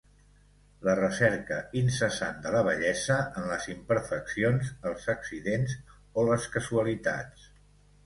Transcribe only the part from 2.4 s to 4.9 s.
de la bellesa en les imperfeccions,